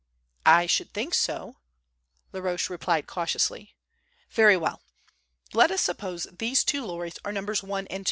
[0.47, 1.57] "I should think so,"
[2.33, 3.75] Laroche replied cautiously.
[4.31, 4.81] "Very well.
[5.53, 7.61] Let us suppose these two lorries are Nos.
[7.61, 7.99] 1 and 2.